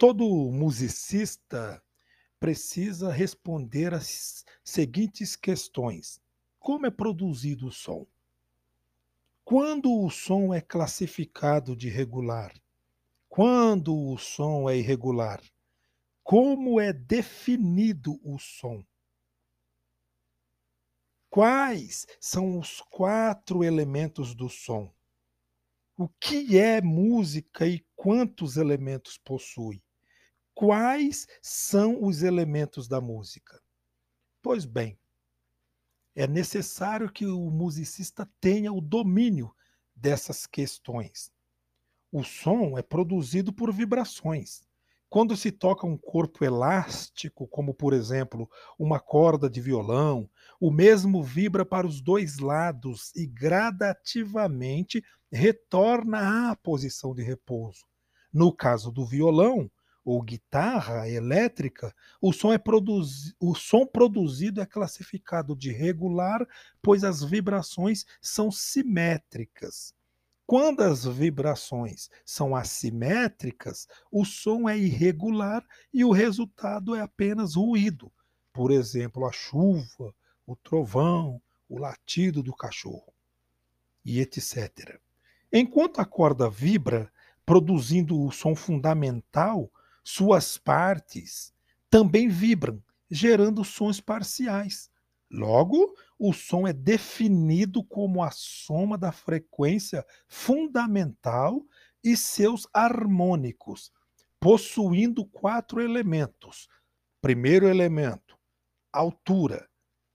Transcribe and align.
Todo 0.00 0.50
musicista 0.50 1.84
precisa 2.38 3.12
responder 3.12 3.92
as 3.92 4.46
seguintes 4.64 5.36
questões: 5.36 6.18
Como 6.58 6.86
é 6.86 6.90
produzido 6.90 7.66
o 7.66 7.70
som? 7.70 8.06
Quando 9.44 9.92
o 9.92 10.08
som 10.08 10.54
é 10.54 10.60
classificado 10.62 11.76
de 11.76 11.90
regular? 11.90 12.50
Quando 13.28 13.94
o 13.94 14.16
som 14.16 14.70
é 14.70 14.78
irregular? 14.78 15.42
Como 16.24 16.80
é 16.80 16.94
definido 16.94 18.18
o 18.24 18.38
som? 18.38 18.82
Quais 21.28 22.06
são 22.18 22.58
os 22.58 22.80
quatro 22.80 23.62
elementos 23.62 24.34
do 24.34 24.48
som? 24.48 24.90
O 25.94 26.08
que 26.08 26.56
é 26.56 26.80
música 26.80 27.66
e 27.66 27.84
quantos 27.94 28.56
elementos 28.56 29.18
possui? 29.18 29.82
Quais 30.60 31.26
são 31.40 32.04
os 32.04 32.22
elementos 32.22 32.86
da 32.86 33.00
música? 33.00 33.58
Pois 34.42 34.66
bem, 34.66 34.98
é 36.14 36.26
necessário 36.26 37.10
que 37.10 37.24
o 37.24 37.50
musicista 37.50 38.30
tenha 38.38 38.70
o 38.70 38.78
domínio 38.78 39.54
dessas 39.96 40.44
questões. 40.44 41.32
O 42.12 42.22
som 42.22 42.76
é 42.76 42.82
produzido 42.82 43.54
por 43.54 43.72
vibrações. 43.72 44.68
Quando 45.08 45.34
se 45.34 45.50
toca 45.50 45.86
um 45.86 45.96
corpo 45.96 46.44
elástico, 46.44 47.48
como 47.48 47.72
por 47.72 47.94
exemplo 47.94 48.46
uma 48.78 49.00
corda 49.00 49.48
de 49.48 49.62
violão, 49.62 50.28
o 50.60 50.70
mesmo 50.70 51.22
vibra 51.22 51.64
para 51.64 51.86
os 51.86 52.02
dois 52.02 52.38
lados 52.38 53.10
e 53.16 53.26
gradativamente 53.26 55.02
retorna 55.32 56.50
à 56.50 56.56
posição 56.56 57.14
de 57.14 57.22
repouso. 57.22 57.86
No 58.30 58.54
caso 58.54 58.92
do 58.92 59.06
violão 59.06 59.70
ou 60.04 60.22
guitarra 60.22 61.08
elétrica, 61.08 61.94
o 62.20 62.32
som, 62.32 62.52
é 62.52 62.58
produzi 62.58 63.34
o 63.38 63.54
som 63.54 63.86
produzido 63.86 64.60
é 64.60 64.66
classificado 64.66 65.54
de 65.54 65.70
regular, 65.72 66.46
pois 66.82 67.04
as 67.04 67.22
vibrações 67.22 68.06
são 68.20 68.50
simétricas. 68.50 69.94
Quando 70.46 70.80
as 70.80 71.04
vibrações 71.04 72.10
são 72.24 72.56
assimétricas, 72.56 73.86
o 74.10 74.24
som 74.24 74.68
é 74.68 74.76
irregular 74.76 75.64
e 75.94 76.04
o 76.04 76.10
resultado 76.10 76.96
é 76.96 77.00
apenas 77.00 77.54
ruído. 77.54 78.10
Por 78.52 78.72
exemplo, 78.72 79.26
a 79.26 79.30
chuva, 79.30 80.12
o 80.44 80.56
trovão, 80.56 81.40
o 81.68 81.78
latido 81.78 82.42
do 82.42 82.52
cachorro, 82.52 83.12
e 84.04 84.18
etc. 84.18 84.98
Enquanto 85.52 86.00
a 86.00 86.04
corda 86.04 86.50
vibra, 86.50 87.12
produzindo 87.46 88.20
o 88.20 88.32
som 88.32 88.56
fundamental, 88.56 89.70
suas 90.02 90.58
partes 90.58 91.52
também 91.88 92.28
vibram, 92.28 92.82
gerando 93.10 93.64
sons 93.64 94.00
parciais. 94.00 94.90
Logo, 95.30 95.94
o 96.18 96.32
som 96.32 96.66
é 96.66 96.72
definido 96.72 97.84
como 97.84 98.22
a 98.22 98.30
soma 98.30 98.98
da 98.98 99.12
frequência 99.12 100.04
fundamental 100.28 101.64
e 102.02 102.16
seus 102.16 102.66
harmônicos, 102.72 103.92
possuindo 104.40 105.24
quatro 105.24 105.80
elementos. 105.80 106.68
Primeiro 107.20 107.68
elemento, 107.68 108.38
altura, 108.92 109.68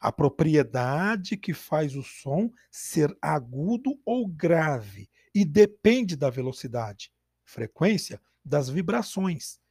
a 0.00 0.10
propriedade 0.10 1.36
que 1.36 1.54
faz 1.54 1.94
o 1.94 2.02
som 2.02 2.50
ser 2.70 3.16
agudo 3.20 4.00
ou 4.04 4.26
grave 4.26 5.08
e 5.34 5.44
depende 5.44 6.16
da 6.16 6.28
velocidade, 6.28 7.12
frequência 7.44 8.20
das 8.44 8.68
vibrações. 8.68 9.61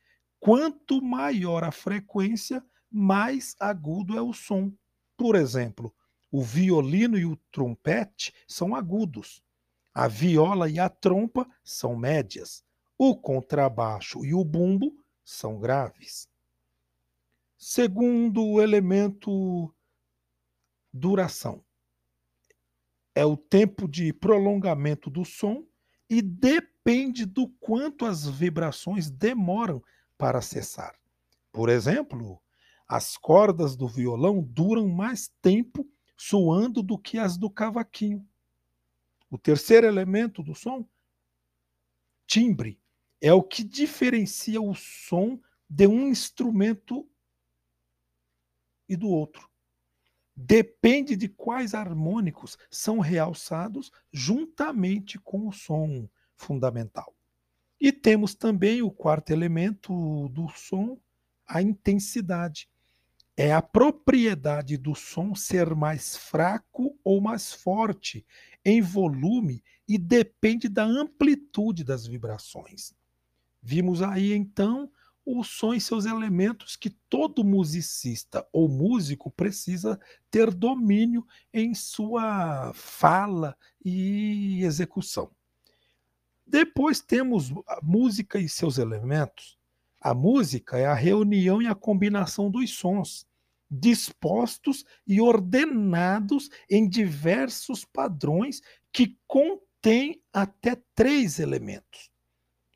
Quanto 0.42 1.00
maior 1.04 1.64
a 1.64 1.72
frequência, 1.72 2.66
mais 2.90 3.56
agudo 3.60 4.18
é 4.18 4.22
o 4.24 4.34
som. 4.34 4.74
Por 5.16 5.36
exemplo, 5.36 5.94
o 6.32 6.42
violino 6.42 7.16
e 7.16 7.26
o 7.26 7.38
trompete 7.52 8.34
são 8.48 8.74
agudos. 8.74 9.44
A 9.94 10.08
viola 10.08 10.68
e 10.68 10.80
a 10.80 10.90
trompa 10.90 11.48
são 11.64 11.96
médias. 11.96 12.66
O 12.98 13.16
contrabaixo 13.16 14.26
e 14.26 14.34
o 14.34 14.44
bumbo 14.44 14.96
são 15.24 15.60
graves. 15.60 16.28
Segundo 17.56 18.60
elemento, 18.60 19.72
duração. 20.92 21.64
É 23.14 23.24
o 23.24 23.38
tempo 23.38 23.88
de 23.88 24.12
prolongamento 24.12 25.08
do 25.08 25.24
som 25.24 25.64
e 26.10 26.20
depende 26.20 27.28
do 27.28 27.48
quanto 27.60 28.08
as 28.08 28.28
vibrações 28.28 29.12
demoram 29.12 29.84
para 30.22 30.40
cessar. 30.40 30.94
Por 31.52 31.68
exemplo, 31.68 32.40
as 32.88 33.18
cordas 33.18 33.76
do 33.76 33.88
violão 33.88 34.40
duram 34.40 34.88
mais 34.88 35.34
tempo 35.42 35.84
soando 36.16 36.84
do 36.84 36.96
que 36.96 37.18
as 37.18 37.38
do 37.38 37.50
cavaquinho. 37.50 38.24
O 39.32 39.38
terceiro 39.40 39.88
elemento 39.88 40.44
do 40.44 40.54
som, 40.54 40.88
timbre, 42.28 42.80
é 43.20 43.34
o 43.34 43.42
que 43.42 43.64
diferencia 43.64 44.62
o 44.62 44.76
som 44.76 45.42
de 45.68 45.88
um 45.88 46.08
instrumento 46.08 47.10
e 48.88 48.96
do 48.96 49.10
outro. 49.10 49.50
Depende 50.36 51.16
de 51.16 51.28
quais 51.28 51.74
harmônicos 51.74 52.60
são 52.70 53.00
realçados 53.00 53.92
juntamente 54.14 55.18
com 55.18 55.48
o 55.48 55.52
som 55.52 56.08
fundamental. 56.36 57.16
E 57.82 57.92
temos 57.92 58.36
também 58.36 58.84
o 58.84 58.92
quarto 58.92 59.32
elemento 59.32 60.30
do 60.30 60.48
som, 60.50 61.00
a 61.48 61.64
intensidade 61.64 62.70
é 63.36 63.52
a 63.52 63.62
propriedade 63.62 64.78
do 64.78 64.94
som 64.94 65.34
ser 65.34 65.74
mais 65.74 66.16
fraco 66.16 66.96
ou 67.04 67.20
mais 67.20 67.52
forte 67.52 68.24
em 68.64 68.84
volume 68.84 69.64
e 69.88 69.98
depende 69.98 70.70
da 70.70 70.84
amplitude 70.84 71.84
das 71.84 72.06
vibrações. 72.06 72.94
Vimos 73.64 74.04
aí 74.04 74.32
então 74.32 74.92
o 75.26 75.44
som 75.44 75.74
e 75.74 75.82
seus 75.82 76.06
elementos 76.06 76.76
que 76.76 76.92
todo 77.10 77.44
musicista 77.44 78.48
ou 78.54 78.70
músico 78.70 79.32
precisa 79.32 80.00
ter 80.30 80.54
domínio 80.54 81.26
em 81.52 81.74
sua 81.74 82.72
fala 82.76 83.58
e 83.84 84.64
execução. 84.64 85.32
Depois 86.52 87.00
temos 87.00 87.50
a 87.66 87.80
música 87.82 88.38
e 88.38 88.50
seus 88.50 88.78
elementos. 88.78 89.58
A 90.02 90.14
música 90.14 90.78
é 90.78 90.86
a 90.86 90.94
reunião 90.94 91.62
e 91.62 91.68
a 91.68 91.74
combinação 91.74 92.52
dos 92.52 92.72
sons 92.72 93.26
dispostos 93.72 94.84
e 95.08 95.22
ordenados 95.22 96.50
em 96.70 96.90
diversos 96.90 97.86
padrões 97.86 98.62
que 98.92 99.18
contêm 99.26 100.22
até 100.34 100.76
três 100.94 101.40
elementos. 101.40 102.12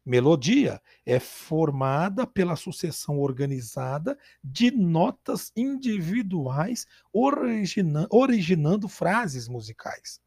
Melodia 0.06 0.82
é 1.06 1.20
formada 1.20 2.26
pela 2.26 2.56
sucessão 2.56 3.20
organizada 3.20 4.18
de 4.42 4.72
notas 4.72 5.52
individuais, 5.54 6.88
origina 7.12 8.08
originando 8.10 8.88
frases 8.88 9.50
musicais. 9.50 10.22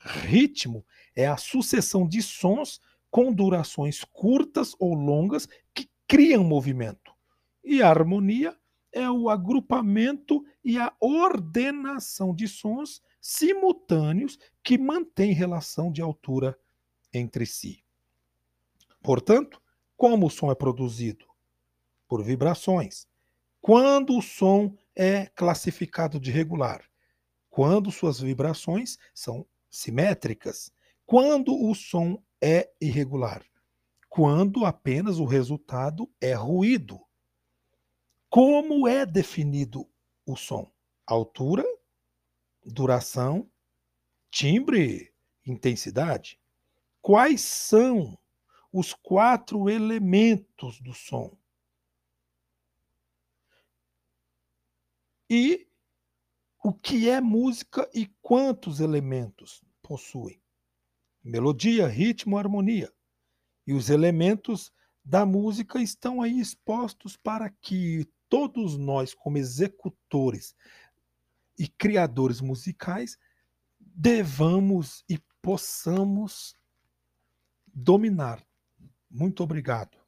Ritmo 0.00 0.84
é 1.14 1.26
a 1.26 1.36
sucessão 1.36 2.08
de 2.08 2.22
sons 2.22 2.80
com 3.10 3.32
durações 3.32 4.02
curtas 4.04 4.74
ou 4.78 4.94
longas 4.94 5.46
que 5.74 5.90
criam 6.06 6.42
movimento. 6.42 7.12
E 7.62 7.82
harmonia 7.82 8.56
é 8.92 9.08
o 9.10 9.28
agrupamento 9.28 10.44
e 10.64 10.78
a 10.78 10.92
ordenação 11.00 12.34
de 12.34 12.48
sons 12.48 13.02
simultâneos 13.20 14.38
que 14.62 14.78
mantém 14.78 15.32
relação 15.32 15.92
de 15.92 16.00
altura 16.00 16.58
entre 17.12 17.44
si. 17.44 17.84
Portanto, 19.02 19.60
como 19.96 20.26
o 20.26 20.30
som 20.30 20.50
é 20.50 20.54
produzido? 20.54 21.26
Por 22.08 22.24
vibrações. 22.24 23.06
Quando 23.60 24.16
o 24.16 24.22
som 24.22 24.74
é 24.96 25.26
classificado 25.26 26.18
de 26.18 26.30
regular? 26.30 26.82
Quando 27.50 27.90
suas 27.90 28.20
vibrações 28.20 28.98
são 29.14 29.46
simétricas. 29.70 30.72
Quando 31.06 31.54
o 31.54 31.74
som 31.74 32.22
é 32.40 32.70
irregular? 32.80 33.44
Quando 34.08 34.64
apenas 34.64 35.18
o 35.18 35.24
resultado 35.24 36.10
é 36.20 36.34
ruído. 36.34 37.00
Como 38.28 38.86
é 38.88 39.06
definido 39.06 39.88
o 40.26 40.36
som? 40.36 40.70
Altura, 41.06 41.64
duração, 42.64 43.50
timbre, 44.30 45.12
intensidade. 45.46 46.40
Quais 47.00 47.40
são 47.40 48.18
os 48.72 48.92
quatro 48.92 49.68
elementos 49.68 50.80
do 50.80 50.92
som? 50.92 51.36
E 55.28 55.69
o 56.62 56.72
que 56.72 57.08
é 57.08 57.20
música 57.20 57.88
e 57.94 58.06
quantos 58.20 58.80
elementos 58.80 59.62
possui? 59.82 60.40
Melodia, 61.22 61.86
ritmo, 61.86 62.38
harmonia. 62.38 62.92
E 63.66 63.72
os 63.72 63.88
elementos 63.88 64.72
da 65.04 65.24
música 65.24 65.80
estão 65.80 66.20
aí 66.20 66.38
expostos 66.38 67.16
para 67.16 67.48
que 67.48 68.06
todos 68.28 68.76
nós, 68.76 69.14
como 69.14 69.38
executores 69.38 70.54
e 71.58 71.66
criadores 71.66 72.40
musicais, 72.40 73.18
devamos 73.78 75.04
e 75.08 75.18
possamos 75.42 76.54
dominar. 77.66 78.44
Muito 79.10 79.42
obrigado. 79.42 79.99